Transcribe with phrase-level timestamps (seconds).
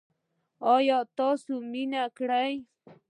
[0.73, 2.49] ایا تاسو مینه کړې؟